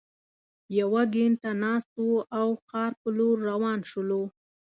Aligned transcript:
یوه 0.79 1.01
ګینټه 1.13 1.51
ناست 1.63 1.91
وو 2.03 2.17
او 2.39 2.47
ښار 2.67 2.91
په 3.01 3.09
لور 3.17 3.35
روان 3.49 3.79
شولو. 3.89 4.23